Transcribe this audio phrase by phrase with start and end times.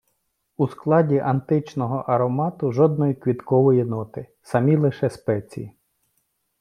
[0.57, 5.73] У складі античного аромату– жодної квіткової ноти, самі лише спеції.